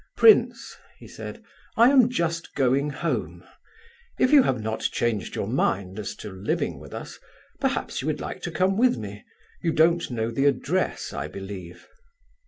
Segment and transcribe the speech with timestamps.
[0.17, 1.43] "Prince," he said,
[1.77, 3.43] "I am just going home.
[4.17, 7.19] If you have not changed your mind as to living with us,
[7.59, 9.23] perhaps you would like to come with me.
[9.61, 11.87] You don't know the address, I believe?"